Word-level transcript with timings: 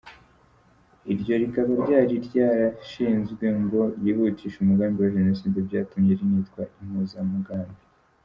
Iryo 1.13 1.33
rikaba 1.41 1.71
ryari 1.83 2.15
ryarashinzwe 2.27 3.45
ngo 3.61 3.81
ryihutishe 3.97 4.57
umugambi 4.59 4.97
wa 4.99 5.13
Jenoside 5.17 5.57
byatumye 5.67 6.11
rinitwa 6.19 6.61
Impuzamugambi. 6.81 7.81